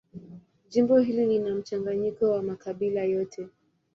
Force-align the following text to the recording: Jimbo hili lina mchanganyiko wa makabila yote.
Jimbo 0.69 0.97
hili 0.99 1.25
lina 1.25 1.55
mchanganyiko 1.55 2.31
wa 2.31 2.43
makabila 2.43 3.03
yote. 3.03 3.47